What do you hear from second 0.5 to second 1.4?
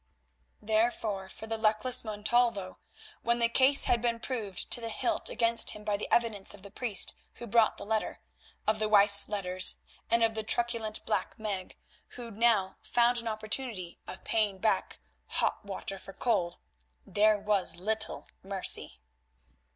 Therefore,